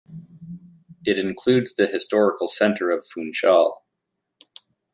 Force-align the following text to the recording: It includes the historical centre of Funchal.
It 1.05 1.19
includes 1.19 1.75
the 1.75 1.85
historical 1.85 2.47
centre 2.47 2.89
of 2.89 3.05
Funchal. 3.05 3.83